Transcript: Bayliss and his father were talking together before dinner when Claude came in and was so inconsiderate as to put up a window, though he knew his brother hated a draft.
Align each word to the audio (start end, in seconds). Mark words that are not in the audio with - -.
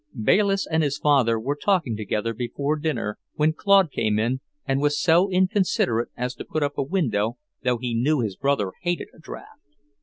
Bayliss 0.19 0.65
and 0.65 0.81
his 0.81 0.97
father 0.97 1.39
were 1.39 1.55
talking 1.55 1.95
together 1.95 2.33
before 2.33 2.75
dinner 2.75 3.19
when 3.35 3.53
Claude 3.53 3.91
came 3.91 4.17
in 4.17 4.41
and 4.65 4.81
was 4.81 4.99
so 4.99 5.29
inconsiderate 5.29 6.09
as 6.17 6.33
to 6.33 6.43
put 6.43 6.63
up 6.63 6.75
a 6.79 6.81
window, 6.81 7.37
though 7.63 7.77
he 7.77 7.93
knew 7.93 8.19
his 8.21 8.35
brother 8.35 8.71
hated 8.81 9.09
a 9.13 9.19
draft. 9.19 9.61